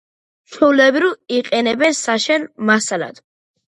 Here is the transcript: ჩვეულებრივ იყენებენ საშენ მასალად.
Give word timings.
ჩვეულებრივ 0.53 1.37
იყენებენ 1.41 1.97
საშენ 2.03 2.53
მასალად. 2.71 3.27